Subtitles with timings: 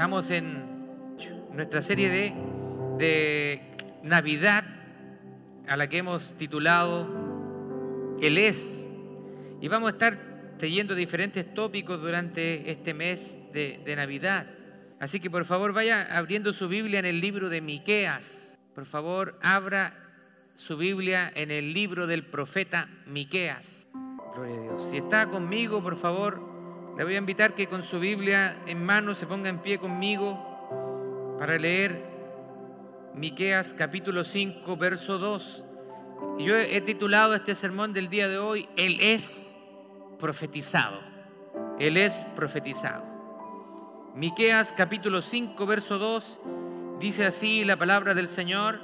[0.00, 0.56] Estamos en
[1.52, 2.32] nuestra serie de,
[2.96, 3.60] de
[4.02, 4.64] Navidad
[5.68, 8.88] a la que hemos titulado Él es.
[9.60, 10.16] Y vamos a estar
[10.56, 14.46] teniendo diferentes tópicos durante este mes de, de Navidad.
[15.00, 18.56] Así que por favor vaya abriendo su Biblia en el libro de Miqueas.
[18.74, 19.92] Por favor, abra
[20.54, 23.86] su Biblia en el libro del profeta Miqueas.
[24.34, 24.88] Gloria a Dios.
[24.88, 26.49] Si está conmigo, por favor,
[27.00, 31.34] le voy a invitar que con su Biblia en mano se ponga en pie conmigo
[31.38, 32.04] para leer
[33.14, 35.64] Miqueas capítulo 5, verso 2.
[36.40, 39.50] Y yo he titulado este sermón del día de hoy, Él es
[40.18, 41.00] profetizado.
[41.78, 43.02] Él es profetizado.
[44.14, 46.38] Miqueas capítulo 5, verso 2
[47.00, 48.78] dice así la palabra del Señor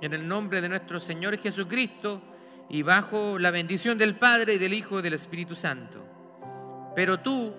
[0.00, 2.20] en el nombre de nuestro Señor Jesucristo
[2.68, 6.15] y bajo la bendición del Padre y del Hijo y del Espíritu Santo.
[6.96, 7.54] Pero tú,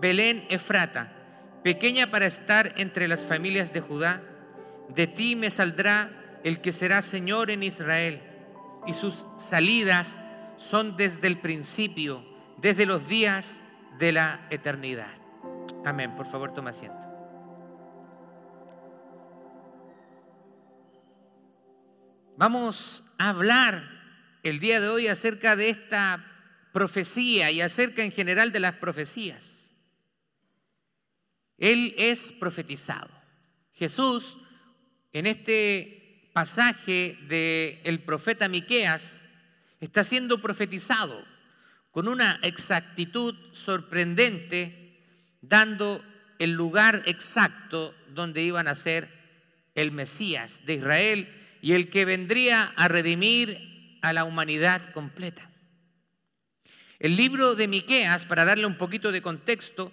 [0.00, 1.12] Belén Efrata,
[1.62, 4.22] pequeña para estar entre las familias de Judá,
[4.88, 6.10] de ti me saldrá
[6.42, 8.22] el que será Señor en Israel,
[8.86, 10.18] y sus salidas
[10.56, 12.24] son desde el principio,
[12.56, 13.60] desde los días
[13.98, 15.12] de la eternidad.
[15.84, 16.16] Amén.
[16.16, 17.06] Por favor, toma asiento.
[22.38, 23.82] Vamos a hablar
[24.42, 26.24] el día de hoy acerca de esta
[26.78, 29.72] profecía y acerca en general de las profecías.
[31.56, 33.10] Él es profetizado.
[33.74, 34.38] Jesús,
[35.12, 39.22] en este pasaje del el profeta Miqueas,
[39.80, 41.20] está siendo profetizado
[41.90, 45.00] con una exactitud sorprendente,
[45.40, 46.00] dando
[46.38, 49.08] el lugar exacto donde iban a ser
[49.74, 51.28] el Mesías de Israel
[51.60, 55.50] y el que vendría a redimir a la humanidad completa.
[56.98, 59.92] El libro de Miqueas, para darle un poquito de contexto,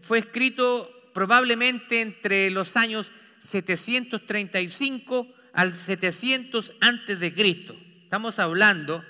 [0.00, 7.76] fue escrito probablemente entre los años 735 al 700 antes de Cristo.
[8.02, 9.04] Estamos hablando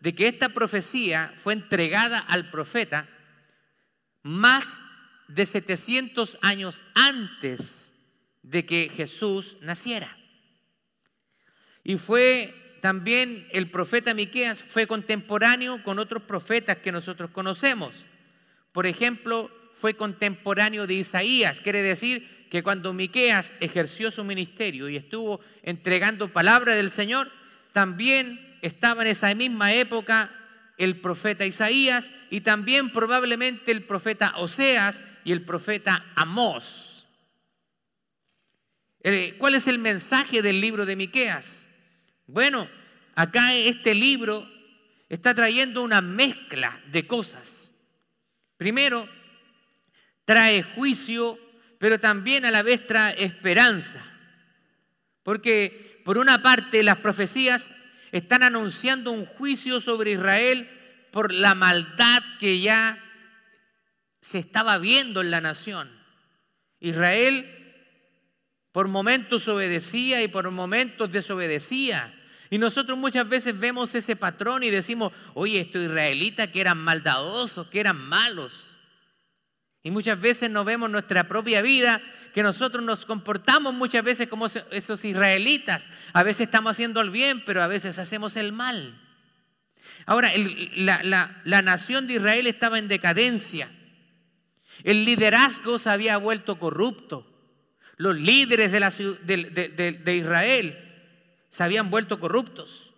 [0.00, 3.08] de que esta profecía fue entregada al profeta
[4.22, 4.82] más
[5.28, 7.92] de 700 años antes
[8.42, 10.16] de que Jesús naciera.
[11.82, 17.92] Y fue también el profeta Miqueas fue contemporáneo con otros profetas que nosotros conocemos.
[18.72, 24.96] Por ejemplo, fue contemporáneo de Isaías, quiere decir que cuando Miqueas ejerció su ministerio y
[24.96, 27.30] estuvo entregando palabra del Señor,
[27.72, 30.30] también estaba en esa misma época
[30.78, 37.06] el profeta Isaías y también probablemente el profeta Oseas y el profeta Amós.
[39.02, 41.65] Eh, ¿Cuál es el mensaje del libro de Miqueas?
[42.26, 42.68] Bueno,
[43.14, 44.46] acá este libro
[45.08, 47.72] está trayendo una mezcla de cosas.
[48.56, 49.08] Primero,
[50.24, 51.38] trae juicio,
[51.78, 54.04] pero también a la vez trae esperanza.
[55.22, 57.70] Porque por una parte las profecías
[58.12, 60.68] están anunciando un juicio sobre Israel
[61.12, 62.98] por la maldad que ya
[64.20, 65.90] se estaba viendo en la nación.
[66.80, 67.56] Israel
[68.76, 72.12] por momentos obedecía y por momentos desobedecía.
[72.50, 77.66] Y nosotros muchas veces vemos ese patrón y decimos, oye, estos israelitas que eran maldadosos,
[77.68, 78.76] que eran malos.
[79.82, 82.00] Y muchas veces nos vemos nuestra propia vida
[82.32, 85.88] que nosotros nos comportamos muchas veces como esos israelitas.
[86.12, 89.00] A veces estamos haciendo el bien, pero a veces hacemos el mal.
[90.04, 90.30] Ahora,
[90.74, 91.00] la,
[91.44, 93.70] la, nación de Israel estaba en decadencia.
[94.84, 97.26] El liderazgo se había vuelto corrupto.
[97.96, 100.85] Los líderes de, la, de, de Israel
[101.56, 102.92] se habían vuelto corruptos.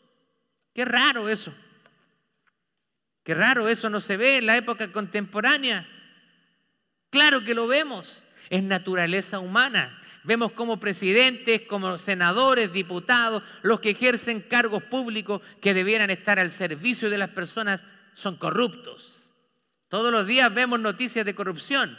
[0.75, 1.55] Qué raro eso.
[3.23, 5.87] Qué raro eso no se ve en la época contemporánea.
[7.09, 8.27] Claro que lo vemos.
[8.51, 9.97] Es naturaleza humana.
[10.25, 16.51] Vemos como presidentes, como senadores, diputados, los que ejercen cargos públicos que debieran estar al
[16.51, 19.31] servicio de las personas son corruptos.
[19.87, 21.97] Todos los días vemos noticias de corrupción.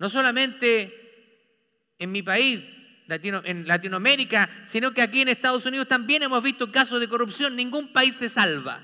[0.00, 2.64] No solamente en mi país,
[3.08, 7.56] en Latinoamérica, sino que aquí en Estados Unidos también hemos visto casos de corrupción.
[7.56, 8.82] Ningún país se salva.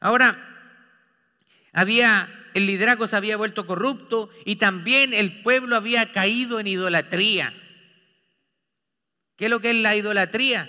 [0.00, 0.36] Ahora,
[1.72, 7.54] había, el liderazgo se había vuelto corrupto y también el pueblo había caído en idolatría.
[9.36, 10.68] ¿Qué es lo que es la idolatría?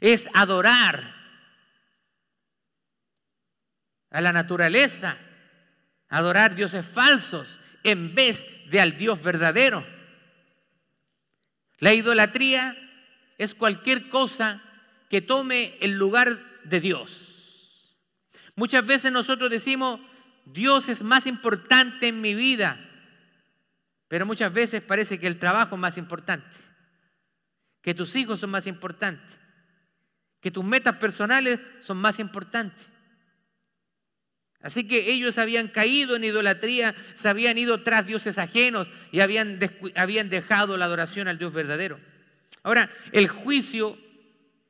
[0.00, 1.14] Es adorar
[4.10, 5.18] a la naturaleza,
[6.08, 9.95] adorar dioses falsos en vez de al Dios verdadero.
[11.78, 12.76] La idolatría
[13.38, 14.62] es cualquier cosa
[15.08, 17.96] que tome el lugar de Dios.
[18.54, 20.00] Muchas veces nosotros decimos,
[20.46, 22.78] Dios es más importante en mi vida
[24.08, 26.56] Pero muchas veces parece que el trabajo es más importante,
[27.82, 29.38] que tus hijos son más importantes,
[30.40, 32.88] que tus metas personales son más importantes.
[34.62, 39.60] Así que ellos habían caído en idolatría, se habían ido tras dioses ajenos y habían,
[39.94, 42.00] habían dejado la adoración al Dios verdadero.
[42.62, 43.96] Ahora, el juicio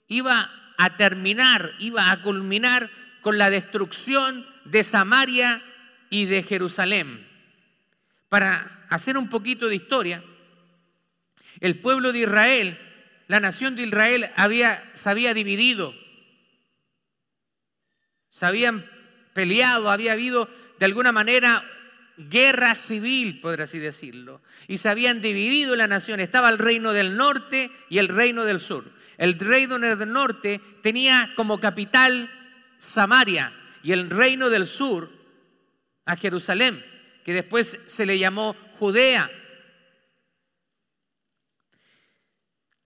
[0.09, 2.91] iba a terminar, iba a culminar
[3.23, 5.63] con la destrucción de Samaria
[6.11, 7.27] y de Jerusalén.
[8.29, 10.23] Para hacer un poquito de historia,
[11.61, 12.79] el pueblo de Israel,
[13.29, 15.95] la nación de Israel había, se había dividido,
[18.29, 18.85] se habían
[19.37, 20.49] peleado, había habido
[20.79, 21.63] de alguna manera
[22.17, 26.21] guerra civil, por así decirlo, y se habían dividido la nación.
[26.21, 28.91] Estaba el reino del norte y el reino del sur.
[29.19, 32.31] El reino del norte tenía como capital
[32.79, 33.53] Samaria
[33.83, 35.11] y el reino del sur
[36.07, 36.83] a Jerusalén,
[37.23, 39.31] que después se le llamó Judea.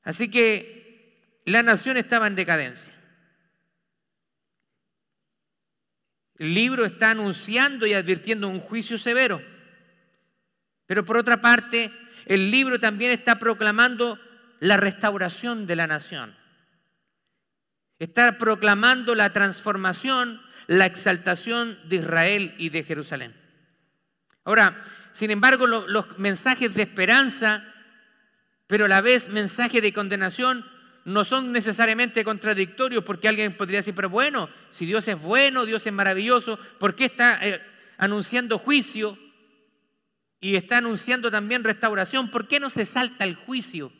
[0.02, 2.99] Así que la nación estaba en decadencia.
[6.40, 9.42] El libro está anunciando y advirtiendo un juicio severo.
[10.86, 11.92] Pero por otra parte,
[12.24, 14.18] el libro también está proclamando
[14.58, 16.34] la restauración de la nación.
[17.98, 23.34] Está proclamando la transformación, la exaltación de Israel y de Jerusalén.
[24.42, 24.82] Ahora,
[25.12, 27.62] sin embargo, los mensajes de esperanza,
[28.66, 30.64] pero a la vez mensajes de condenación,
[31.04, 35.86] no son necesariamente contradictorios porque alguien podría decir, pero bueno, si Dios es bueno, Dios
[35.86, 37.60] es maravilloso, ¿por qué está eh,
[37.98, 39.18] anunciando juicio
[40.40, 42.30] y está anunciando también restauración?
[42.30, 43.92] ¿Por qué no se salta el juicio?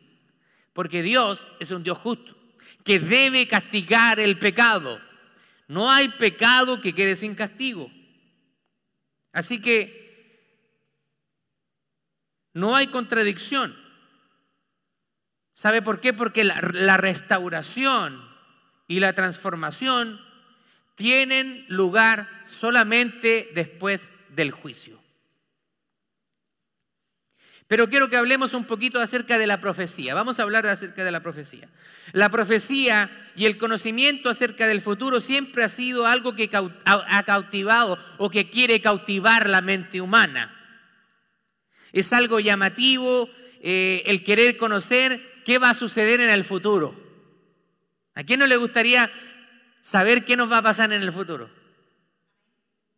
[0.73, 2.37] Porque Dios es un Dios justo,
[2.85, 5.01] que debe castigar el pecado.
[5.69, 7.91] No hay pecado que quede sin castigo.
[9.33, 10.01] Así que
[12.53, 13.77] no hay contradicción.
[15.61, 16.15] ¿Sabe por qué?
[16.15, 18.19] Porque la, restauración
[18.89, 20.19] y la transformación
[20.95, 24.99] tienen lugar solamente después del juicio.
[27.67, 30.15] Pero quiero que hablemos un poquito acerca de la profecía.
[30.15, 31.69] Vamos a hablar acerca de la profecía.
[32.13, 36.49] La profecía y el conocimiento acerca del futuro siempre ha sido algo que
[36.87, 40.57] ha cautivado o que quiere cautivar la mente humana.
[41.93, 43.29] Es algo llamativo
[43.63, 46.95] eh, el querer conocer qué va a suceder en el futuro.
[48.15, 49.11] ¿A quién no le gustaría
[49.81, 51.51] saber qué nos va a pasar en el futuro?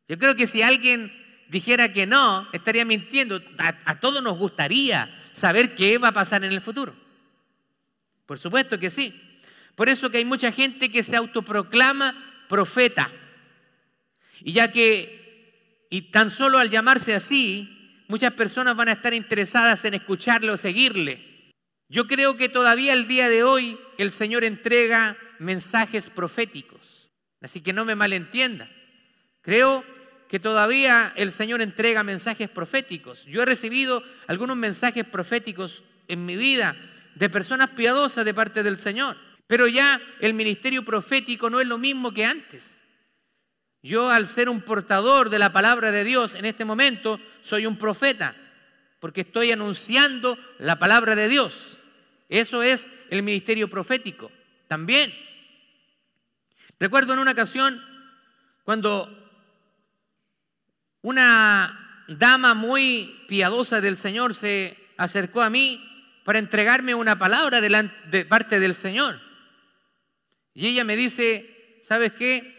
[0.08, 1.12] Yo creo que si alguien
[1.48, 3.40] dijera que no, estaría mintiendo.
[3.58, 6.94] A, todos nos gustaría saber qué va a pasar en el futuro.
[8.26, 9.20] Por supuesto que sí.
[9.74, 12.14] Por eso que hay mucha gente que se autoproclama
[12.48, 13.10] profeta.
[14.40, 19.84] Y ya que, y tan solo al llamarse así, muchas personas van a estar interesadas
[19.84, 21.31] en escucharle o seguirle.
[21.92, 27.10] Yo creo que todavía el día de hoy el Señor entrega mensajes proféticos.
[27.42, 28.66] Así que no me malentienda.
[29.42, 29.84] Creo
[30.26, 33.26] que todavía el Señor entrega mensajes proféticos.
[33.26, 36.74] Yo he recibido algunos mensajes proféticos en mi vida
[37.14, 39.18] de personas piadosas de parte del Señor.
[39.46, 42.74] Pero ya el ministerio profético no es lo mismo que antes.
[43.82, 47.76] Yo al ser un portador de la palabra de Dios en este momento soy un
[47.76, 48.34] profeta,
[48.98, 51.80] porque estoy anunciando la palabra de Dios.
[52.32, 54.32] Eso es el ministerio profético
[54.66, 55.12] también.
[56.80, 57.78] Recuerdo en una ocasión
[58.64, 59.06] cuando
[61.02, 65.86] una dama muy piadosa del Señor se acercó a mí
[66.24, 69.20] para entregarme una palabra de parte del Señor.
[70.54, 72.56] Y ella me dice, ¿sabes qué?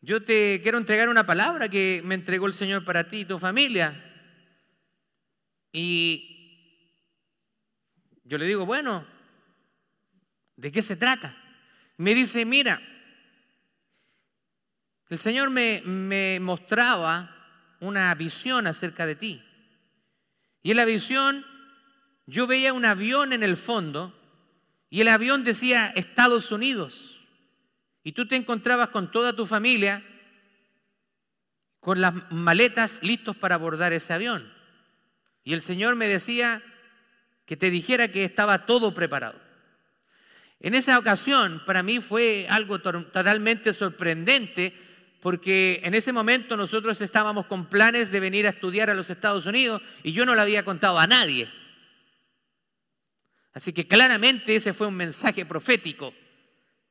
[0.00, 3.38] Yo te quiero entregar una palabra que me entregó el Señor para ti y tu
[3.38, 3.94] familia.
[5.72, 6.37] Y
[8.28, 9.06] yo le digo, bueno,
[10.56, 11.34] ¿de qué se trata?
[11.96, 12.78] Me dice, mira,
[15.08, 17.34] el Señor me, mostraba
[17.80, 19.42] una visión acerca de ti.
[20.62, 21.46] Y en la visión
[22.26, 24.14] yo veía un avión en el fondo
[24.90, 27.26] y el avión decía Estados Unidos.
[28.04, 30.02] Y tú te encontrabas con toda tu familia
[31.80, 34.52] con las maletas listos para abordar ese avión.
[35.44, 36.62] Y el Señor me decía,
[37.48, 39.40] que te dijera que estaba todo preparado.
[40.60, 44.74] En esa ocasión para mí fue algo totalmente sorprendente
[45.22, 49.46] porque en ese momento nosotros estábamos con planes de venir a estudiar a los Estados
[49.46, 51.48] Unidos y yo no lo había contado a nadie.
[53.54, 56.12] Así que claramente ese fue un mensaje profético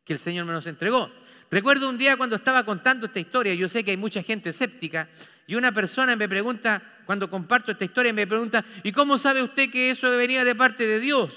[0.07, 1.11] que el Señor me nos entregó.
[1.51, 5.09] Recuerdo un día cuando estaba contando esta historia, yo sé que hay mucha gente escéptica,
[5.45, 9.69] y una persona me pregunta, cuando comparto esta historia, me pregunta, ¿y cómo sabe usted
[9.69, 11.33] que eso venía de parte de Dios?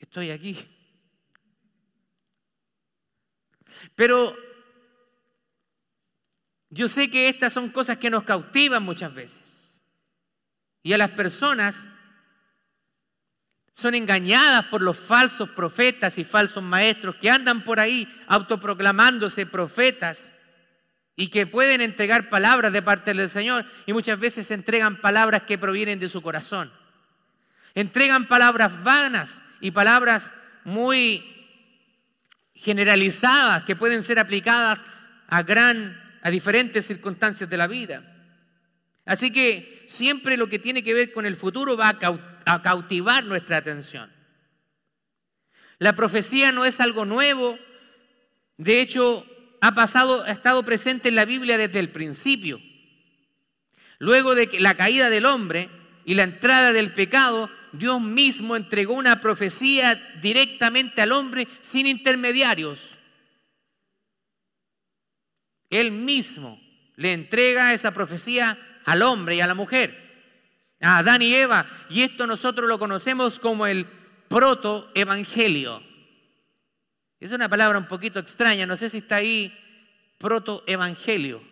[0.00, 0.58] Estoy aquí.
[3.94, 4.36] Pero
[6.70, 9.80] yo sé que estas son cosas que nos cautivan muchas veces.
[10.82, 11.88] Y a las personas
[13.80, 20.32] son engañadas por los falsos profetas y falsos maestros que andan por ahí autoproclamándose profetas
[21.14, 25.58] y que pueden entregar palabras de parte del Señor y muchas veces entregan palabras que
[25.58, 26.72] provienen de su corazón.
[27.72, 30.32] Entregan palabras vanas y palabras
[30.64, 31.22] muy
[32.56, 34.82] generalizadas que pueden ser aplicadas
[35.28, 38.02] a gran a diferentes circunstancias de la vida.
[39.06, 42.18] Así que siempre lo que tiene que ver con el futuro va a
[42.62, 44.10] cautivar nuestra atención.
[45.78, 47.58] La profecía no es algo nuevo,
[48.56, 49.24] de hecho
[49.60, 52.60] ha pasado, ha estado presente en la Biblia desde el principio.
[53.98, 55.68] Luego de la caída del hombre
[56.04, 62.98] y la entrada del pecado, Dios mismo entregó una profecía directamente al hombre sin intermediarios.
[65.70, 66.60] Él mismo
[66.96, 70.07] le entrega esa profecía al hombre y a la mujer,
[70.80, 71.66] a Adán y Eva.
[71.90, 73.86] Y esto nosotros lo conocemos como el
[74.28, 75.82] protoevangelio.
[77.20, 79.52] Es una palabra un poquito extraña, no sé si está ahí,
[80.18, 81.42] protoevangelio.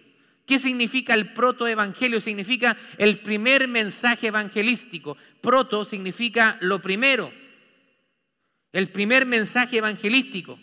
[0.47, 2.21] ¿Qué significa el protoevangelio?
[2.21, 5.16] Significa el primer mensaje evangelístico.
[5.40, 7.33] Proto significa lo primero,
[8.73, 10.59] el primer mensaje evangelístico.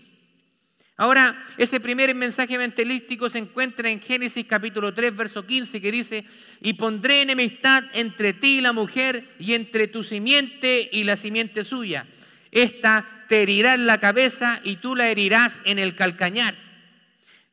[0.95, 6.25] Ahora, ese primer mensaje evangelístico se encuentra en Génesis capítulo 3, verso 15, que dice,
[6.61, 11.63] y pondré enemistad entre ti y la mujer, y entre tu simiente y la simiente
[11.63, 12.05] suya.
[12.51, 16.53] Esta te herirá en la cabeza y tú la herirás en el calcañar.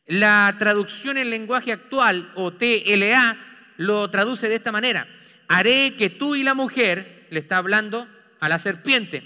[0.07, 3.39] La traducción en lenguaje actual, o TLA,
[3.79, 5.07] lo traduce de esta manera.
[5.49, 8.07] Haré que tú y la mujer, le está hablando
[8.39, 9.23] a la serpiente,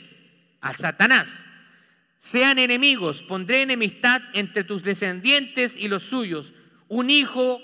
[0.61, 1.47] a Satanás,
[2.25, 6.55] sean enemigos, pondré enemistad entre tus descendientes y los suyos.
[6.89, 7.61] Un hijo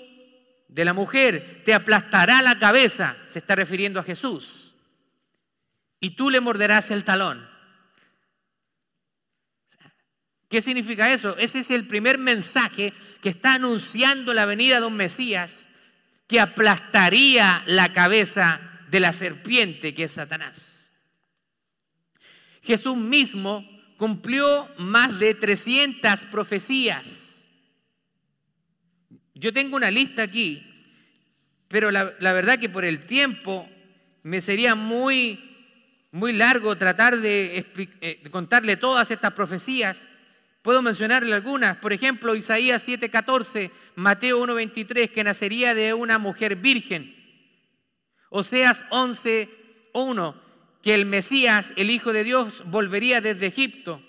[0.67, 4.75] de la mujer te aplastará la cabeza, se está refiriendo a Jesús,
[5.99, 7.43] y tú le morderás el talón.
[10.47, 11.35] ¿Qué significa eso?
[11.37, 15.69] Ese es el primer mensaje que está anunciando la venida de un Mesías
[16.27, 20.91] que aplastaría la cabeza de la serpiente que es Satanás.
[22.61, 23.70] Jesús mismo
[24.01, 27.45] cumplió más de 300 profecías.
[29.35, 30.63] Yo tengo una lista aquí,
[31.67, 33.69] pero la, verdad que por el tiempo
[34.23, 35.39] me sería muy,
[36.09, 37.63] muy largo tratar de,
[38.01, 40.07] eh, contarle todas estas profecías.
[40.63, 47.15] Puedo mencionarle algunas, por ejemplo, Isaías 7:14, Mateo 1:23, que nacería de una mujer virgen.
[48.31, 50.33] Oseas 11:1,
[50.81, 54.01] que el Mesías, el Hijo de Dios, volvería desde Egipto.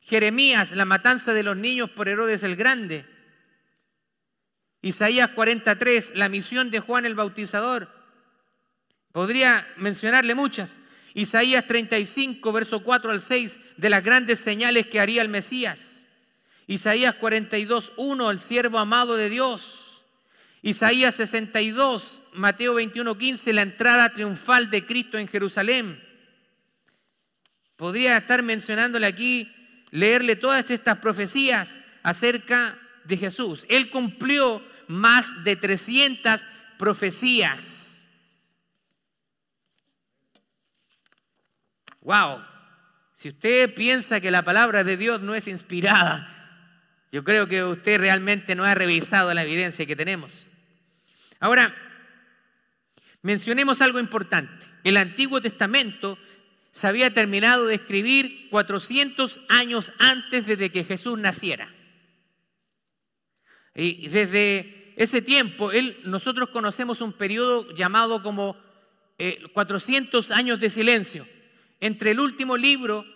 [0.00, 3.04] Jeremías, la matanza de los niños por Herodes el Grande.
[4.82, 7.88] Isaías 43, la misión de Juan el Bautizador.
[9.12, 10.78] Podría mencionarle muchas.
[11.12, 16.06] Isaías 35, verso 4 al 6, de las grandes señales que haría el Mesías.
[16.66, 19.89] Isaías 42, 1, el siervo amado de Dios.
[20.62, 25.98] Isaías 62, Mateo 21, 15, la entrada triunfal de Cristo en Jerusalén.
[27.76, 29.50] Podría estar mencionándole aquí,
[29.90, 33.64] leerle todas estas profecías acerca de Jesús.
[33.70, 36.44] Él cumplió más de 300
[36.78, 38.02] profecías.
[42.02, 42.42] Wow.
[43.14, 46.28] Si usted piensa que la palabra de Dios no es inspirada,
[47.10, 50.49] yo creo que usted realmente no ha revisado la evidencia que tenemos.
[51.40, 51.74] Ahora,
[53.22, 54.66] mencionemos algo importante.
[54.84, 56.18] El Antiguo Testamento
[56.70, 61.68] se había terminado de escribir 400 años antes de que Jesús naciera.
[63.74, 68.56] Y desde ese tiempo, él, nosotros conocemos un periodo llamado como
[69.52, 71.26] 400 eh, años de silencio.
[71.80, 73.06] Entre el último libro,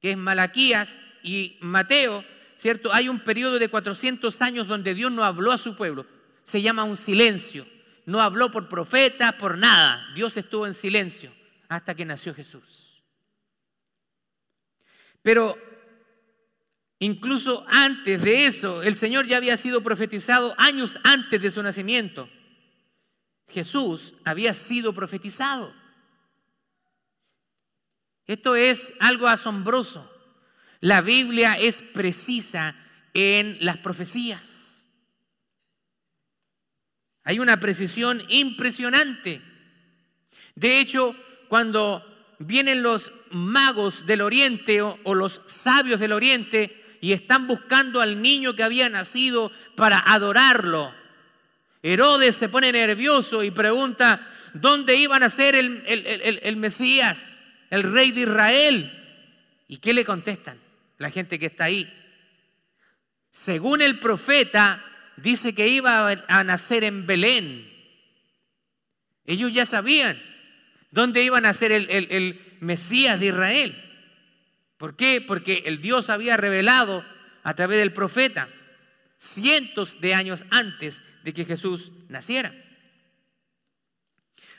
[0.00, 2.24] que es Malaquías, y Mateo,
[2.56, 2.92] ¿cierto?
[2.92, 6.06] Hay un periodo de 400 años donde Dios no habló a su pueblo.
[6.48, 7.66] Se llama un silencio.
[8.06, 10.08] No habló por profeta, por nada.
[10.14, 11.30] Dios estuvo en silencio
[11.68, 13.02] hasta que nació Jesús.
[15.20, 15.58] Pero
[17.00, 22.30] incluso antes de eso, el Señor ya había sido profetizado años antes de su nacimiento.
[23.48, 25.74] Jesús había sido profetizado.
[28.26, 30.10] Esto es algo asombroso.
[30.80, 32.74] La Biblia es precisa
[33.12, 34.57] en las profecías.
[37.28, 39.42] Hay una precisión impresionante.
[40.54, 41.14] De hecho,
[41.48, 42.02] cuando
[42.38, 48.56] vienen los magos del oriente o, los sabios del oriente y están buscando al niño
[48.56, 50.94] que había nacido para adorarlo,
[51.82, 58.10] Herodes se pone nervioso y pregunta, ¿dónde iban a ser el, el Mesías, el rey
[58.10, 58.90] de Israel?
[59.68, 60.56] ¿Y qué le contestan
[60.96, 61.92] la gente que está ahí?
[63.30, 64.82] Según el profeta,
[65.22, 67.68] dice que iba a nacer en Belén.
[69.24, 70.18] Ellos ya sabían
[70.90, 73.84] dónde iba a nacer el, Mesías de Israel.
[74.78, 75.20] ¿Por qué?
[75.20, 77.04] Porque el Dios había revelado
[77.44, 78.48] a través del profeta
[79.16, 82.52] cientos de años antes de que Jesús naciera.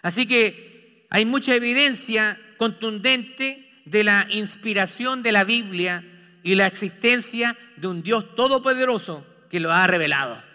[0.01, 6.03] Así que hay mucha evidencia contundente de la inspiración de la Biblia
[6.43, 10.48] y la existencia de un Dios todopoderoso que lo ha revelado.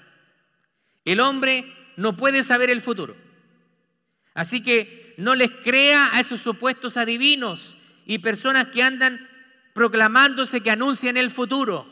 [1.05, 3.17] El hombre no puede saber el futuro.
[4.35, 9.29] Así que no les crea a esos supuestos adivinos y personas que andan
[9.73, 11.87] proclamándose que anuncian el futuro.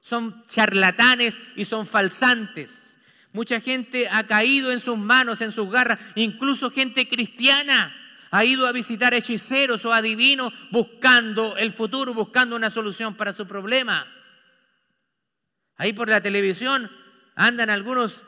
[0.00, 2.98] Son charlatanes y son falsantes.
[3.32, 7.94] Mucha gente ha caído en sus manos, en sus garras, incluso gente cristiana
[8.30, 13.46] ha ido a visitar hechiceros o adivinos buscando el futuro, buscando una solución para su
[13.46, 14.06] problema.
[15.76, 16.90] Ahí por la televisión
[17.34, 18.24] andan algunos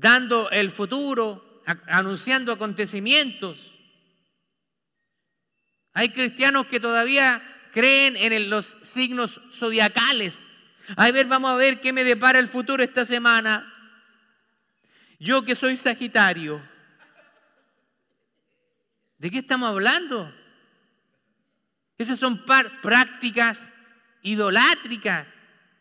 [0.00, 3.78] dando el futuro, anunciando acontecimientos.
[5.92, 10.46] Hay cristianos que todavía creen en los signos zodiacales.
[10.96, 13.74] A ver, vamos a ver qué me depara el futuro esta semana.
[15.18, 16.62] Yo que soy Sagitario,
[19.18, 20.32] ¿De qué estamos hablando?
[21.98, 22.44] Esas son
[22.82, 23.72] prácticas
[24.22, 25.26] idolátricas,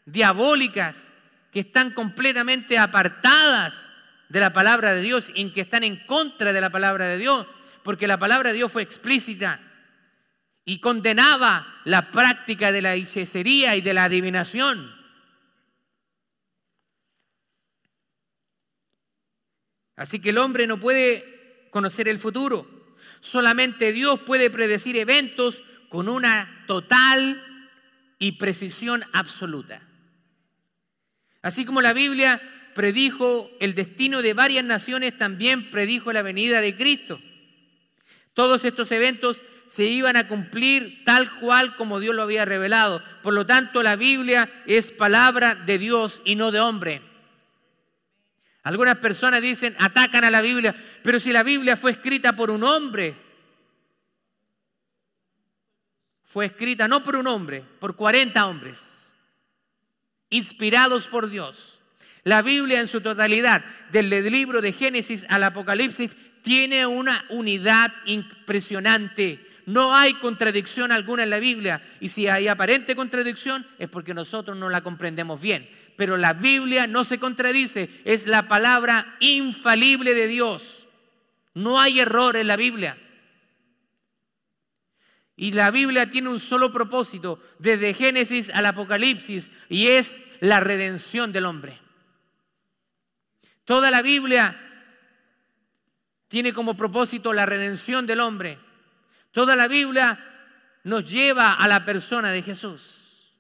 [0.07, 1.11] diabólicas,
[1.51, 3.91] que están completamente apartadas
[4.29, 7.47] de la palabra de Dios y que están en contra de la palabra de Dios,
[7.83, 9.61] porque la palabra de Dios fue explícita
[10.65, 14.93] y condenaba la práctica de la hechicería y de la adivinación.
[19.95, 22.67] Así que el hombre no puede conocer el futuro.
[23.19, 27.41] Solamente Dios puede predecir eventos con una total
[28.19, 29.81] y precisión absoluta.
[31.41, 32.41] Así como la Biblia
[32.77, 37.19] predijo el destino de varias naciones, también predijo la venida de Cristo.
[38.35, 43.03] Todos estos eventos se iban a cumplir tal cual como Dios lo había revelado.
[43.23, 47.01] Por lo tanto, la Biblia es palabra de Dios y no de hombre.
[48.61, 52.63] Algunas personas dicen, atacan a la Biblia, pero si la Biblia fue escrita por un
[52.63, 53.15] hombre,
[56.25, 59.11] fue escrita no por un hombre, por 40 hombres,
[60.29, 61.76] inspirados por Dios.
[62.27, 66.11] La Biblia en su totalidad, del libro de Génesis al Apocalipsis,
[66.41, 69.39] tiene una unidad impresionante.
[69.65, 71.81] No hay contradicción alguna en la Biblia.
[71.99, 76.85] Y si hay aparente contradicción es porque nosotros no la comprendemos bien pero la Biblia
[76.85, 80.85] no se contradice, es la palabra infalible de Dios.
[81.55, 82.95] No hay error en la Biblia.
[85.35, 91.33] Y la Biblia tiene un solo propósito, desde Génesis al Apocalipsis, y es la redención
[91.33, 91.86] del hombre.
[93.67, 94.57] Toda la Biblia
[96.29, 98.57] tiene como propósito la redención del hombre.
[99.31, 100.17] Toda la Biblia
[100.85, 103.35] nos lleva a la persona de Jesús.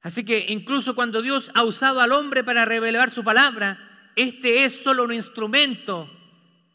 [0.00, 4.82] Así que incluso cuando Dios ha usado al hombre para revelar su palabra, este es
[4.82, 6.10] solo un instrumento,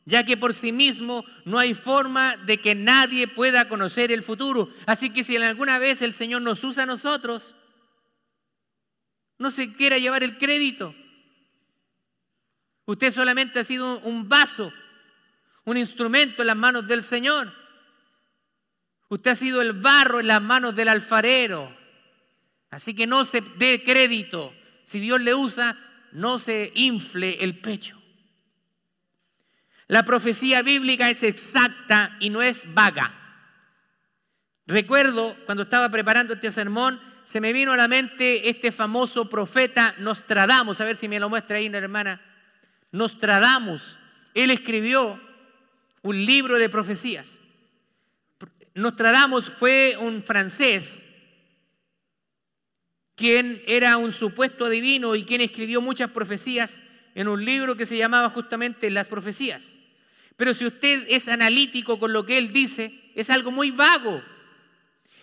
[0.06, 4.70] ya que por sí mismo no hay forma de que nadie pueda conocer el futuro.
[4.86, 7.56] Así que si alguna vez el Señor nos usa a nosotros,
[9.38, 10.94] no se quiera llevar el crédito.
[12.86, 14.74] Usted solamente ha sido un vaso,
[15.64, 17.54] un instrumento en las manos del Señor.
[19.08, 21.74] Usted ha sido el barro en las manos del alfarero.
[22.70, 24.54] Así que no se dé crédito.
[24.84, 25.78] Si Dios le usa,
[26.12, 28.03] no se infle el pecho.
[29.88, 33.12] La profecía bíblica es exacta y no es vaga.
[34.66, 39.96] Recuerdo cuando estaba preparando este sermón, se me vino a la mente este famoso profeta
[40.00, 40.80] Nostradamus.
[40.80, 42.22] A ver si me lo muestra ahí, hermana.
[42.92, 43.98] Nostradamus.
[44.34, 45.20] Él escribió
[46.02, 47.40] un libro de profecías.
[48.76, 51.04] Nostradamus fue un francés
[53.16, 56.82] quien era un supuesto adivino y quien escribió muchas profecías
[57.16, 59.80] en un libro que se llamaba justamente Las Profecías.
[60.36, 64.24] Pero si usted es analítico con lo que él dice, es algo muy vago.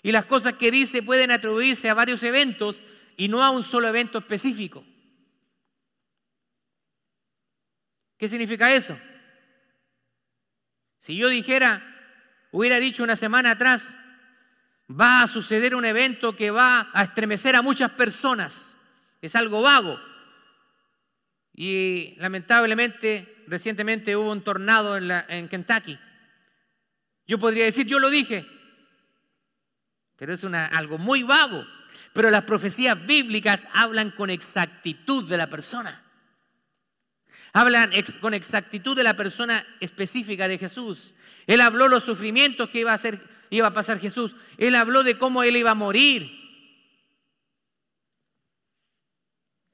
[0.03, 2.81] Y las cosas que dice pueden atribuirse a varios eventos
[3.17, 4.85] y no a un solo evento específico.
[8.17, 8.99] ¿Qué significa eso?
[11.01, 11.83] Si yo dijera,
[12.51, 13.97] hubiera dicho una semana atrás,
[14.91, 18.77] va a suceder un evento que va a estremecer a muchas personas,
[19.23, 20.10] es algo vago.
[21.63, 25.99] Y lamentablemente, recientemente hubo un tornado en, en Kentucky.
[27.27, 28.47] Yo podría decir, yo lo dije,
[30.17, 31.67] pero es algo muy vago.
[32.15, 36.03] Pero las profecías bíblicas hablan con exactitud de la persona.
[37.53, 37.93] Hablan
[38.23, 41.15] con exactitud de la persona específica de Jesús.
[41.47, 43.21] Él habló los sufrimientos que iba a, hacer,
[43.51, 44.35] iba a pasar Jesús.
[44.57, 46.41] Él habló de cómo él iba a morir.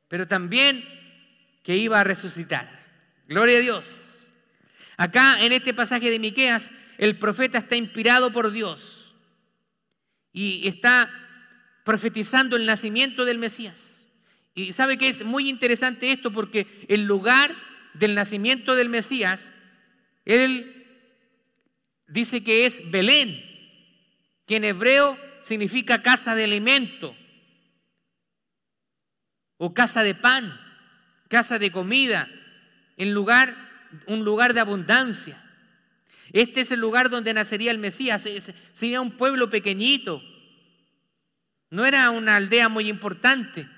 [0.08, 0.96] Pero también
[1.66, 2.70] que iba a resucitar.
[3.26, 4.32] Gloria a Dios.
[4.96, 9.16] Acá en este pasaje de Miqueas, el profeta está inspirado por Dios
[10.32, 11.10] y está
[11.84, 14.06] profetizando el nacimiento del Mesías.
[14.54, 17.52] Y sabe que es muy interesante esto porque el lugar
[17.94, 19.52] del nacimiento del Mesías,
[20.24, 20.86] él
[22.06, 23.42] dice que es Belén,
[24.46, 27.16] que en hebreo significa casa de alimento
[29.56, 30.60] o casa de pan,
[31.28, 32.28] casa de comida,
[32.96, 33.54] en lugar,
[34.06, 35.42] un lugar de abundancia.
[36.32, 38.28] Este es el lugar donde nacería el Mesías.
[38.72, 40.22] Sería un pueblo pequeñito.
[41.70, 43.68] No era una aldea muy importante.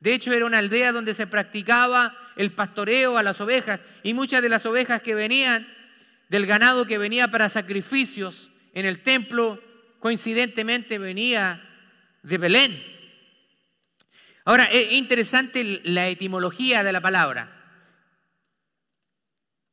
[0.00, 4.42] De hecho, era una aldea donde se practicaba el pastoreo a las ovejas y muchas
[4.42, 5.66] de las ovejas que venían
[6.28, 9.60] del ganado que venía para sacrificios en el templo,
[9.98, 11.60] coincidentemente venía
[12.22, 12.97] de Belén.
[14.48, 17.52] Ahora, es interesante la etimología de la palabra.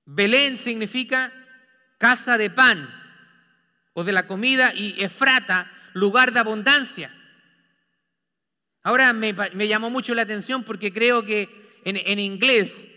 [0.04, 1.32] Belén significa
[1.98, 2.90] casa de pan
[3.94, 7.10] o de la comida y Efrata, lugar de abundancia.
[8.84, 9.34] Ahora me,
[9.66, 11.48] llamó mucho la atención porque creo que
[11.86, 12.90] en, inglés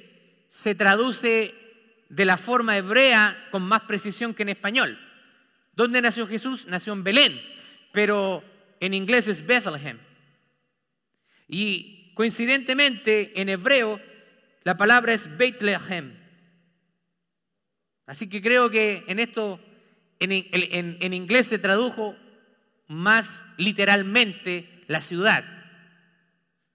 [0.48, 1.54] se traduce
[2.08, 4.98] de la forma hebrea con más precisión que en español.
[5.74, 6.66] ¿Dónde nació Jesús?
[6.66, 7.40] Nació en Belén,
[7.92, 8.42] pero
[8.80, 10.07] en inglés es Bethlehem.
[11.48, 14.00] Y coincidentemente en hebreo
[14.64, 16.14] la palabra es Bethlehem.
[18.06, 19.60] Así que creo que en esto,
[20.20, 22.16] en inglés se tradujo
[22.86, 25.44] más literalmente la ciudad.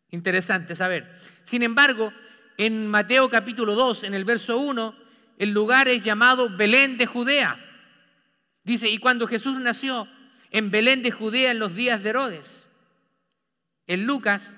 [0.09, 1.11] Interesante saber.
[1.43, 2.13] Sin embargo,
[2.57, 4.95] en Mateo capítulo 2, en el verso 1,
[5.39, 7.57] el lugar es llamado Belén de Judea.
[8.63, 10.07] Dice, y cuando Jesús nació
[10.51, 12.69] en Belén de Judea en los días de Herodes.
[13.87, 14.57] En Lucas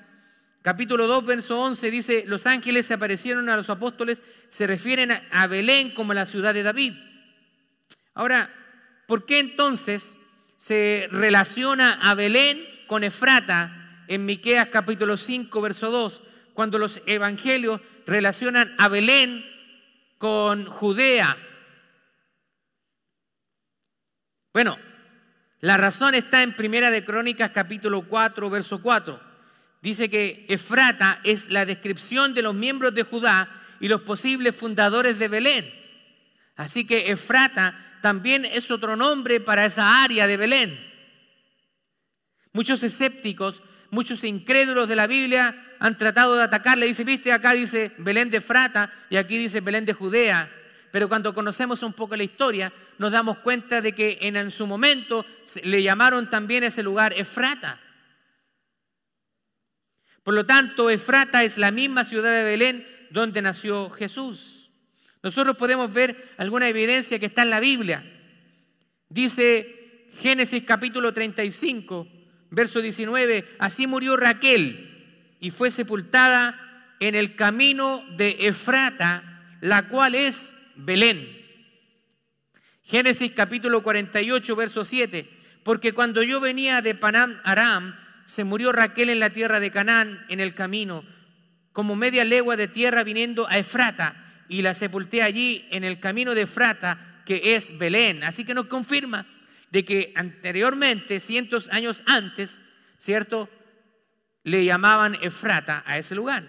[0.66, 5.46] capítulo 2, verso 11 dice, los ángeles se aparecieron a los apóstoles, se refieren a
[5.46, 6.94] Belén como la ciudad de David.
[8.16, 8.52] Ahora,
[9.06, 10.18] ¿por qué entonces
[10.58, 16.24] se relaciona a Belén con Efrata en Miqueas capítulo 5, verso 2,
[16.56, 19.46] cuando los evangelios relacionan a Belén
[20.18, 21.38] con Judea.
[24.52, 24.80] Bueno,
[25.60, 29.35] la razón está en Primera de Crónicas capítulo 4, verso 4.
[29.82, 35.20] Dice que Efrata es la descripción de los miembros de Judá y los posibles fundadores
[35.20, 35.66] de Belén.
[36.56, 40.80] Así que Efrata también es otro nombre para esa área de Belén.
[42.54, 43.62] Muchos escépticos
[43.96, 46.86] muchos incrédulos de la Biblia han tratado de atacarle.
[46.86, 50.50] Dice, viste, acá dice Belén de Frata y aquí dice Belén de Judea.
[50.92, 55.26] Pero cuando conocemos un poco la historia, nos damos cuenta de que en, su momento
[55.64, 57.80] le llamaron también ese lugar Efrata.
[60.26, 64.72] Por lo tanto, Efrata es la misma ciudad de Belén donde nació Jesús.
[65.22, 68.04] Nosotros podemos ver alguna evidencia que está en la Biblia.
[69.08, 72.08] Dice Génesis capítulo 35,
[72.50, 80.16] verso 19, así murió Raquel y fue sepultada en el camino de Efrata, la cual
[80.16, 81.40] es Belén.
[82.84, 85.30] Génesis capítulo 48, verso 7,
[85.62, 90.26] porque cuando yo venía de Panam Aram, se murió Raquel en la tierra de Canaán,
[90.30, 91.04] en el camino,
[91.72, 96.36] como media legua de tierra viniendo a Efrata, y la sepulté allí en el camino
[96.36, 98.24] de Efrata, que es Belén.
[98.24, 99.26] Así que nos confirma
[99.72, 102.62] de que anteriormente, cientos años antes,
[102.98, 103.50] ¿cierto?
[104.44, 106.44] Le llamaban Efrata a ese lugar.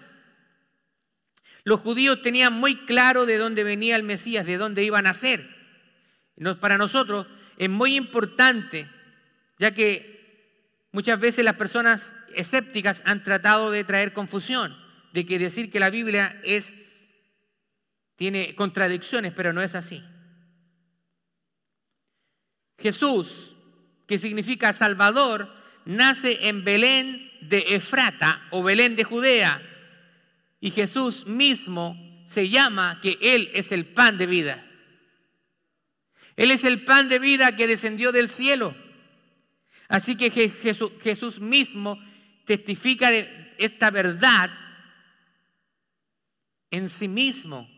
[1.63, 5.45] Los judíos tenían muy claro de dónde venía el Mesías, de dónde iba a nacer.
[6.61, 8.87] Para nosotros es muy importante,
[9.57, 10.16] ya que
[10.97, 14.75] muchas veces las personas escépticas han tratado de traer confusión,
[15.13, 16.73] de que decir que la Biblia es
[18.15, 20.03] tiene contradicciones, pero no es así.
[22.79, 23.55] Jesús,
[24.07, 25.53] que significa Salvador,
[25.85, 29.61] nace en Belén de Efrata o Belén de Judea.
[30.59, 34.65] Y Jesús mismo se llama que Él es el pan de vida.
[36.37, 38.86] Él es el pan de vida que descendió del cielo.
[39.87, 41.99] Así que Jesús, mismo
[42.45, 44.49] testifica de esta verdad
[46.71, 47.69] en sí mismo.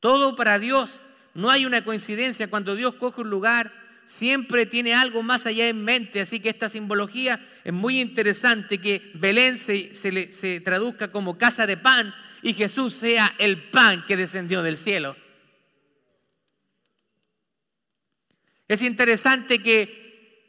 [0.00, 1.00] Todo para Dios.
[1.34, 2.48] No hay una coincidencia.
[2.48, 3.72] Cuando Dios coge un lugar,
[4.04, 6.20] siempre tiene algo más allá en mente.
[6.20, 11.76] Así que esta simbología es muy interesante que Belén se, se, traduzca como casa de
[11.76, 15.16] pan y Jesús sea el pan que descendió del cielo.
[18.68, 20.05] Es interesante que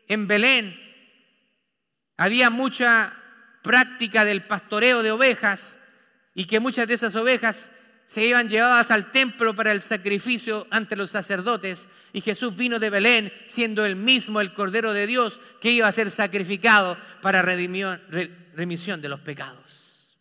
[0.08, 0.80] en Belén
[2.18, 3.14] había mucha
[3.62, 5.78] práctica del pastoreo de ovejas
[6.34, 7.72] y que muchas de esas ovejas
[8.06, 12.90] se iban llevadas al templo para el sacrificio ante los sacerdotes y Jesús vino de
[12.90, 19.02] Belén siendo el mismo el Cordero de Dios que iba a ser sacrificado para remisión
[19.02, 20.18] de los pecados.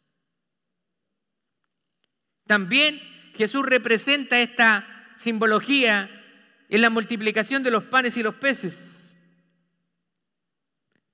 [2.46, 3.00] También
[3.36, 6.10] Jesús representa esta simbología
[6.68, 8.95] en la multiplicación de los panes y los peces.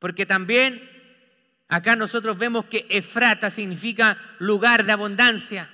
[0.03, 0.83] Porque también
[1.69, 5.71] acá nosotros vemos que Efrata significa lugar de abundancia.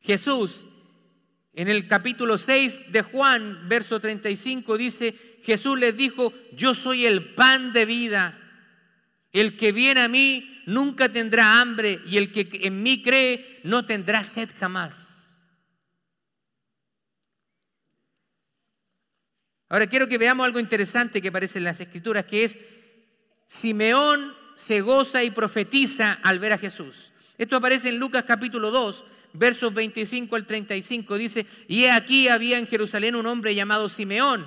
[0.00, 0.64] Jesús,
[1.52, 7.34] en el capítulo 6 de Juan, verso 35, dice, Jesús les dijo, yo soy el
[7.34, 8.38] pan de vida.
[9.30, 13.84] El que viene a mí nunca tendrá hambre y el que en mí cree no
[13.84, 15.11] tendrá sed jamás.
[19.72, 22.58] Ahora quiero que veamos algo interesante que aparece en las escrituras, que es
[23.46, 27.10] Simeón se goza y profetiza al ver a Jesús.
[27.38, 32.66] Esto aparece en Lucas capítulo 2, versos 25 al 35, dice, y aquí había en
[32.66, 34.46] Jerusalén un hombre llamado Simeón,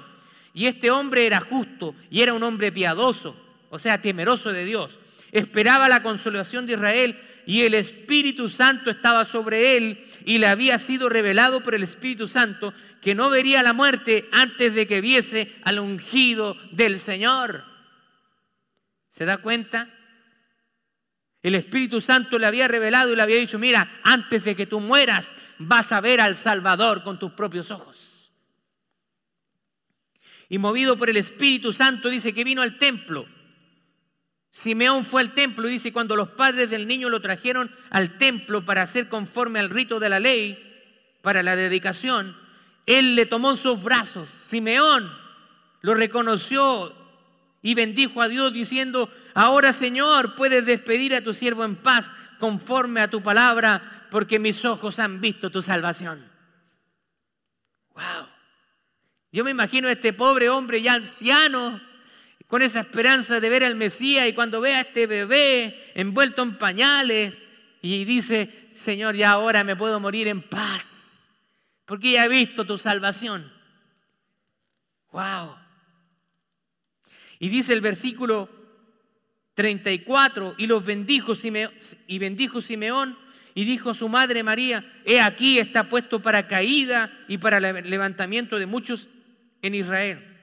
[0.53, 3.35] y este hombre era justo y era un hombre piadoso,
[3.71, 4.99] o sea, temeroso de Dios.
[5.31, 10.79] Esperaba la consolación de Israel y el Espíritu Santo estaba sobre él y le había
[10.79, 15.55] sido revelado por el Espíritu Santo que no vería la muerte antes de que viese
[15.63, 17.63] al ungido del Señor.
[19.07, 19.87] ¿Se da cuenta?
[21.43, 24.79] El Espíritu Santo le había revelado y le había dicho, mira, antes de que tú
[24.79, 28.31] mueras, vas a ver al Salvador con tus propios ojos.
[30.49, 33.27] Y movido por el Espíritu Santo dice que vino al templo.
[34.55, 38.63] Simeón fue al templo y dice, cuando los padres del niño lo trajeron al templo
[38.63, 40.57] para hacer conforme al rito de la ley,
[41.21, 42.37] para la dedicación,
[42.85, 44.29] él le tomó en sus brazos.
[44.29, 45.11] Simeón
[45.81, 46.95] lo reconoció
[47.61, 53.01] y bendijo a Dios diciendo, ahora Señor, puedes despedir a tu siervo en paz conforme
[53.01, 56.25] a tu palabra, porque mis ojos han visto tu salvación.
[57.93, 58.27] Wow.
[59.33, 61.81] Yo me imagino a este pobre hombre ya anciano,
[62.47, 66.57] con esa esperanza de ver al Mesías y cuando ve a este bebé envuelto en
[66.57, 67.37] pañales
[67.81, 71.29] y dice, Señor, ya ahora me puedo morir en paz,
[71.85, 73.51] porque ya he visto tu salvación.
[75.11, 75.55] Wow.
[77.39, 78.49] Y dice el versículo
[79.55, 81.33] 34, y los bendijo
[82.07, 83.17] y bendijo Simeón
[83.53, 88.59] y dijo a su madre María, he aquí está puesto para caída y para levantamiento
[88.59, 89.07] de muchos
[89.61, 90.34] en Israel.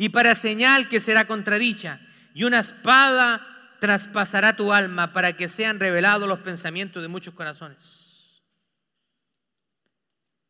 [0.00, 1.98] Y para señal que será contradicha,
[2.32, 3.44] y una espada
[3.80, 8.40] traspasará tu alma para que sean revelados los pensamientos de muchos corazones.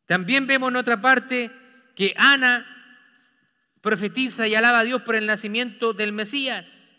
[0.05, 1.51] También vemos en otra parte
[1.95, 2.63] que Ana
[3.81, 6.91] profetiza y alaba a Dios por el nacimiento del Mesías.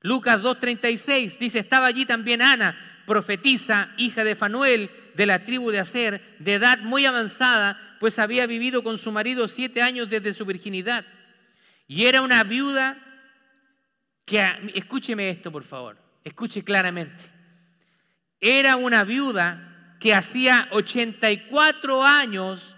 [0.00, 5.80] Lucas 2.36 dice, estaba allí también Ana, profetiza, hija de Fanuel, de la tribu de
[5.80, 10.46] Aser, de edad muy avanzada, pues había vivido con su marido siete años desde su
[10.46, 11.04] virginidad.
[11.86, 12.96] Y era una viuda
[14.24, 14.42] que,
[14.74, 17.24] escúcheme esto por favor, escuche claramente.
[18.40, 22.74] Era una viuda que hacía 84 años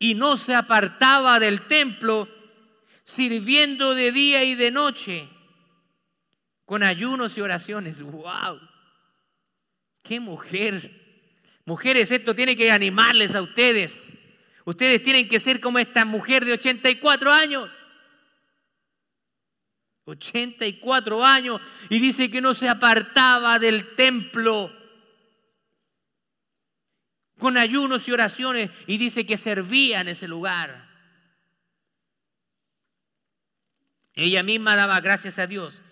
[0.00, 2.28] y no se apartaba del templo,
[3.04, 5.28] sirviendo de día y de noche,
[6.64, 8.02] con ayunos y oraciones.
[8.02, 8.58] ¡Wow!
[10.02, 11.01] ¡Qué mujer!
[11.64, 14.12] Mujeres, esto tiene que animarles a ustedes.
[14.64, 17.70] Ustedes tienen que ser como esta mujer de 84 años.
[20.04, 24.72] 84 años y dice que no se apartaba del templo
[27.38, 30.90] con ayunos y oraciones y dice que servía en ese lugar.
[34.14, 35.82] Ella misma daba gracias a Dios.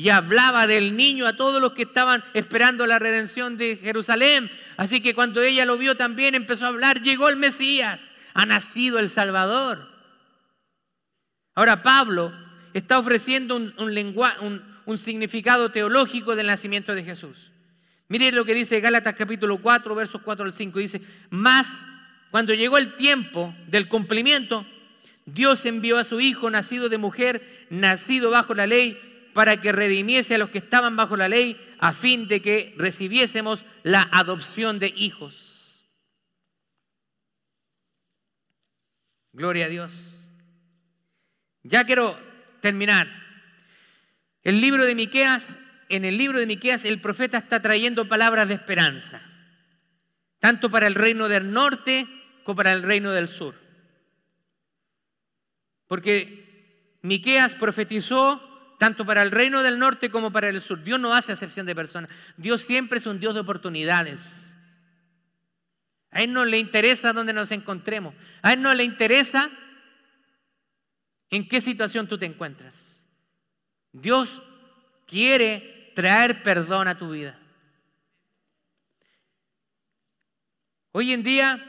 [0.00, 4.50] Y hablaba del niño a todos los que estaban esperando la redención de Jerusalén.
[4.78, 8.98] Así que cuando ella lo vio también empezó a hablar, llegó el Mesías, ha nacido
[8.98, 9.86] el Salvador.
[11.54, 12.32] Ahora Pablo
[12.72, 17.50] está ofreciendo un, significado teológico del nacimiento de Jesús.
[18.08, 20.78] Mire lo que dice Gálatas capítulo 4, versos 4 al 5.
[20.78, 21.84] Dice, más
[22.30, 24.64] cuando llegó el tiempo del cumplimiento,
[25.26, 28.98] Dios envió a su Hijo, nacido de mujer, nacido bajo la ley,
[29.32, 33.64] para que redimiese a los que estaban bajo la ley, a fin de que recibiésemos
[33.82, 35.84] la adopción de hijos.
[39.32, 40.30] Gloria a Dios.
[41.62, 42.18] Ya quiero
[42.60, 43.08] terminar.
[44.42, 48.54] El libro de Miqueas, en el libro de Miqueas el profeta está trayendo palabras de
[48.54, 49.20] esperanza,
[50.38, 52.06] tanto para el reino del norte
[52.42, 53.54] como para el reino del sur.
[55.86, 58.49] Porque Miqueas profetizó
[58.80, 60.82] tanto para el reino del norte como para el sur.
[60.82, 62.10] Dios no hace acepción de personas.
[62.38, 64.56] Dios siempre es un Dios de oportunidades.
[66.10, 68.14] A Él no le interesa dónde nos encontremos.
[68.40, 69.50] A Él no le interesa
[71.28, 73.06] en qué situación tú te encuentras.
[73.92, 74.40] Dios
[75.06, 77.38] quiere traer perdón a tu vida.
[80.92, 81.62] Hoy en día,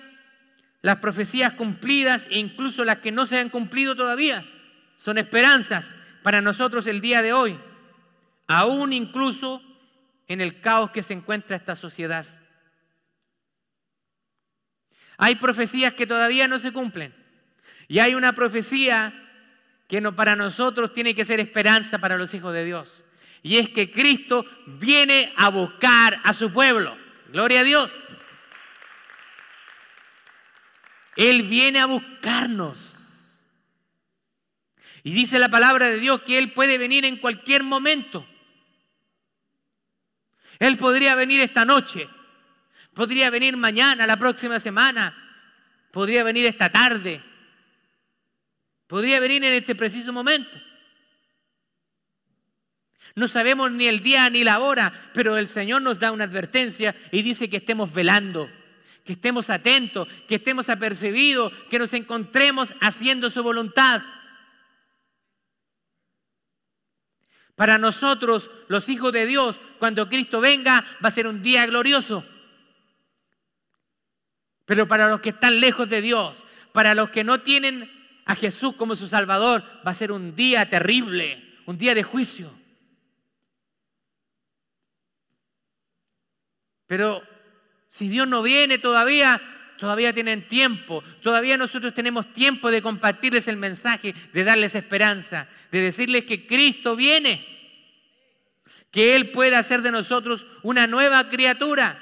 [0.82, 4.46] las profecías cumplidas e incluso las que no se han cumplido todavía
[4.96, 7.60] son esperanzas para nosotros el día de hoy,
[8.48, 9.62] aún incluso
[10.28, 12.26] en el caos que se encuentra esta sociedad.
[15.18, 17.14] Hay profecías que todavía no se cumplen
[17.88, 19.14] y hay una profecía
[19.88, 23.04] que no, para nosotros tiene que ser esperanza para los hijos de Dios.
[23.44, 26.98] Y es que Cristo viene a buscar a su pueblo.
[27.34, 28.22] Gloria a Dios.
[31.18, 33.01] Él viene a buscarnos.
[35.04, 38.26] Y dice la palabra de Dios que Él puede venir en cualquier momento.
[40.60, 42.08] Él podría venir esta noche,
[42.94, 45.12] podría venir mañana, la próxima semana,
[45.92, 47.20] podría venir esta tarde,
[48.86, 50.56] podría venir en este preciso momento.
[53.16, 56.96] No sabemos ni el día ni la hora, pero el Señor nos da una advertencia
[57.12, 58.50] y dice que estemos velando,
[59.04, 64.02] que estemos atentos, que estemos apercibidos, que nos encontremos haciendo su voluntad.
[67.62, 72.26] Para nosotros, los hijos de Dios, cuando Cristo venga, va a ser un día glorioso.
[74.66, 77.88] Pero para los que están lejos de Dios, para los que no tienen
[78.26, 82.52] a Jesús como su Salvador, va a ser un día terrible, un día de juicio.
[86.88, 87.22] Pero
[87.88, 89.40] si Dios no viene todavía,
[89.78, 95.82] todavía tienen tiempo, todavía nosotros tenemos tiempo de compartirles el mensaje, de darles esperanza, de
[95.82, 97.51] decirles que Cristo viene,
[98.92, 101.98] que Él puede hacer de nosotros una nueva criatura,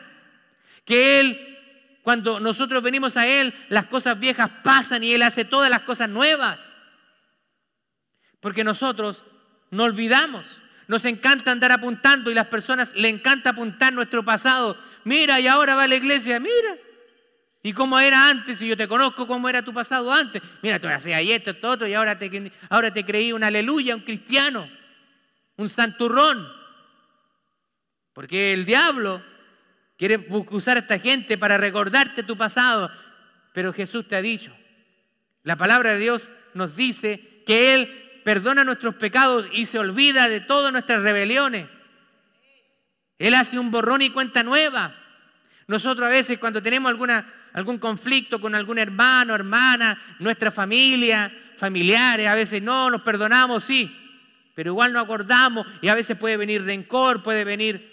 [0.83, 1.57] que Él,
[2.01, 6.09] cuando nosotros venimos a Él, las cosas viejas pasan y Él hace todas las cosas
[6.09, 6.59] nuevas.
[8.39, 9.23] Porque nosotros
[9.69, 14.75] no olvidamos, nos encanta andar apuntando y las personas le encanta apuntar nuestro pasado.
[15.03, 16.75] Mira, y ahora va a la iglesia, mira,
[17.61, 20.41] y cómo era antes, y yo te conozco cómo era tu pasado antes.
[20.63, 24.01] Mira, tú hacías esto, esto, otro, y ahora te, ahora te creí un aleluya, un
[24.01, 24.67] cristiano,
[25.57, 26.58] un santurrón.
[28.19, 29.23] Porque el diablo
[29.97, 32.91] quiere usar a esta gente para recordarte tu pasado.
[33.53, 34.53] Pero Jesús te ha dicho,
[35.43, 40.41] la palabra de Dios nos dice que Él perdona nuestros pecados y se olvida de
[40.41, 41.69] todas nuestras rebeliones.
[43.17, 44.93] Él hace un borrón y cuenta nueva.
[45.67, 46.93] Nosotros a veces cuando tenemos
[47.53, 53.95] algún conflicto con algún hermano, hermana, nuestra familia, familiares, a veces no, nos perdonamos, sí,
[54.55, 57.88] pero igual no acordamos y a veces puede venir rencor, puede venir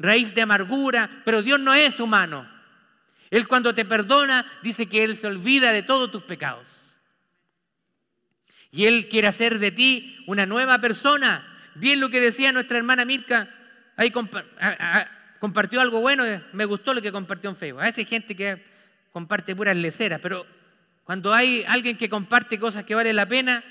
[0.00, 2.48] raíz de amargura, pero Dios no es humano.
[3.30, 6.96] Él cuando te perdona dice que Él se olvida de todos tus pecados.
[8.72, 11.46] Y Él quiere hacer de ti una nueva persona.
[11.74, 13.48] Bien lo que decía nuestra hermana Mirka,
[13.96, 14.10] ahí
[15.38, 17.82] compartió algo bueno, eh, me gustó lo que compartió en Facebook.
[17.82, 18.64] A veces hay gente que
[19.12, 20.46] comparte puras leceras, pero
[21.04, 23.62] cuando hay alguien que comparte cosas que valen la pena,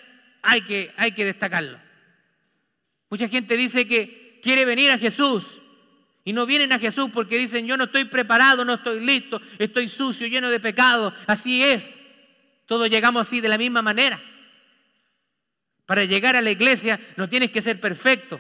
[0.42, 1.80] hay que, hay que destacarlo.
[3.10, 5.59] Mucha gente dice que quiere venir a Jesús
[6.24, 9.88] y no vienen a Jesús porque dicen, yo no estoy preparado, no estoy listo, estoy
[9.88, 11.14] sucio, lleno de pecado.
[11.28, 12.00] Así es.
[12.66, 14.20] Todos llegamos así de la misma manera.
[15.86, 18.40] Para llegar a la iglesia no tienes que ser perfecto,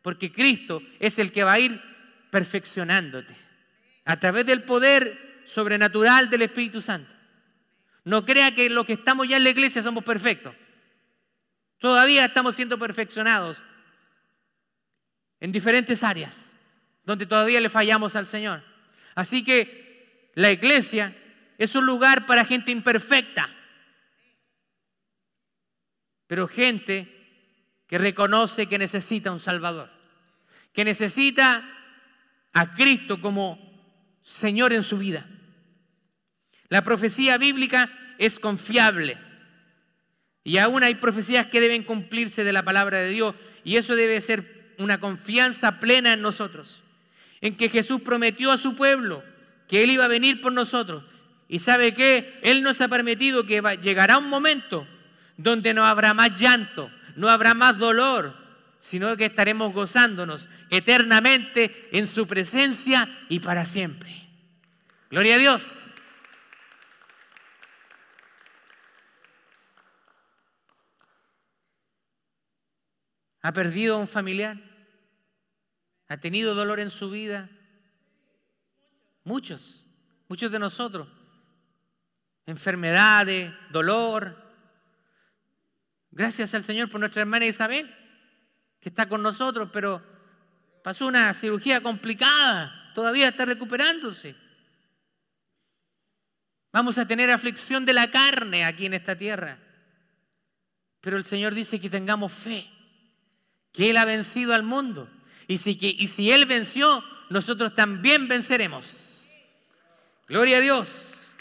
[0.00, 1.80] porque Cristo es el que va a ir
[2.30, 3.36] perfeccionándote
[4.04, 7.10] a través del poder sobrenatural del Espíritu Santo.
[8.04, 10.54] No crea que los que estamos ya en la iglesia somos perfectos.
[11.78, 13.62] Todavía estamos siendo perfeccionados
[15.40, 16.52] en diferentes áreas
[17.04, 18.62] donde todavía le fallamos al Señor.
[19.14, 21.14] Así que la iglesia
[21.58, 23.48] es un lugar para gente imperfecta,
[26.26, 27.08] pero gente
[27.86, 29.90] que reconoce que necesita un Salvador,
[30.72, 31.62] que necesita
[32.52, 33.58] a Cristo como
[34.22, 35.26] Señor en su vida.
[36.68, 39.18] La profecía bíblica es confiable
[40.42, 44.20] y aún hay profecías que deben cumplirse de la palabra de Dios y eso debe
[44.20, 46.82] ser una confianza plena en nosotros,
[47.42, 49.22] en que Jesús prometió a su pueblo
[49.68, 51.02] que Él iba a venir por nosotros.
[51.48, 54.86] Y sabe que Él nos ha permitido que llegará un momento
[55.36, 58.34] donde no habrá más llanto, no habrá más dolor,
[58.78, 64.28] sino que estaremos gozándonos eternamente en su presencia y para siempre.
[65.10, 65.78] Gloria a Dios.
[73.42, 74.71] ¿Ha perdido a un familiar?
[76.12, 77.48] ¿Ha tenido dolor en su vida?
[79.24, 79.86] Muchos,
[80.28, 81.08] muchos de nosotros.
[82.44, 84.42] Enfermedades, dolor,
[86.10, 87.90] Gracias al Señor por nuestra hermana Isabel,
[88.78, 90.02] que está con nosotros, pero
[90.84, 94.36] pasó una cirugía complicada, todavía está recuperándose.
[96.70, 99.58] Vamos a tener aflicción de la carne aquí en esta tierra.
[101.00, 102.68] Pero el Señor dice que tengamos fe,
[103.72, 105.08] que Él ha vencido al mundo.
[105.52, 109.38] Y si, Él venció, nosotros también venceremos.
[110.26, 111.34] Gloria a Dios.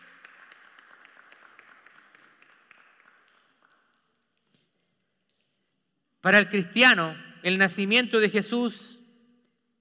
[6.20, 9.00] Para el cristiano, el nacimiento de Jesús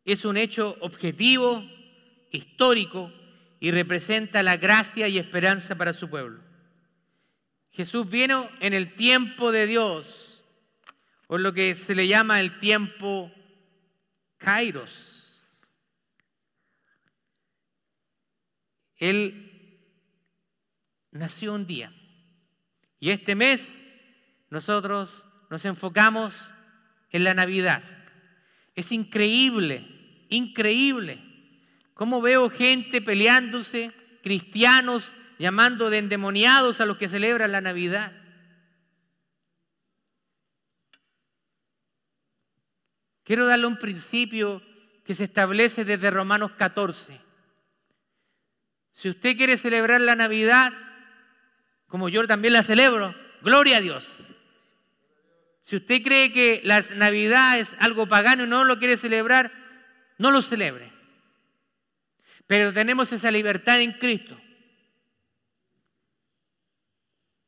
[0.04, 1.68] es un hecho objetivo,
[2.30, 3.12] histórico
[3.58, 6.40] y representa la gracia y esperanza para su pueblo.
[7.72, 10.44] Jesús vino en el tiempo de Dios,
[11.26, 13.32] o lo que se le llama el tiempo
[14.40, 15.66] Kairos.
[18.96, 19.78] Él
[21.12, 21.92] nació un día
[22.98, 23.84] y este mes
[24.48, 26.52] nosotros nos enfocamos
[27.10, 27.82] en la Navidad.
[28.74, 29.84] Es increíble,
[30.30, 31.22] increíble
[31.92, 38.12] cómo veo gente peleándose, cristianos llamando de endemoniados a los que celebran la Navidad.
[43.30, 44.60] Quiero darle un principio
[45.04, 47.20] que se establece desde Romanos 14.
[48.90, 50.72] Si usted quiere celebrar la Navidad,
[51.86, 54.34] como yo también la celebro, gloria a Dios.
[55.60, 59.52] Si usted cree que la Navidad es algo pagano y no lo quiere celebrar,
[60.18, 60.90] no lo celebre.
[62.48, 64.36] Pero tenemos esa libertad en Cristo.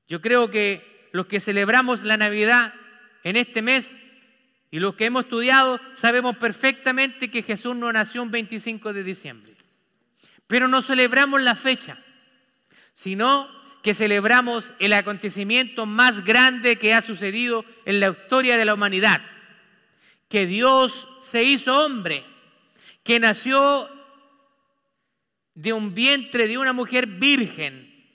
[0.07, 2.73] Yo creo que los que celebramos la Navidad
[3.25, 3.99] en este mes
[4.73, 9.53] y los que hemos estudiado sabemos perfectamente que Jesús no nació un 25 de diciembre.
[10.47, 11.99] Pero no celebramos la fecha,
[12.95, 13.47] sino
[13.83, 19.21] que celebramos el acontecimiento más grande que ha sucedido en la historia de la humanidad.
[20.31, 22.25] Que Dios se hizo hombre,
[23.05, 23.91] que nació
[25.53, 28.09] de un vientre de una mujer virgen,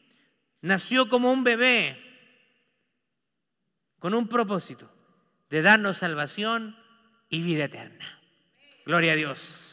[0.62, 2.02] nació como un bebé,
[4.00, 4.97] con un propósito
[5.50, 6.78] de darnos salvación
[7.30, 8.20] y vida eterna.
[8.86, 9.67] Gloria a Dios.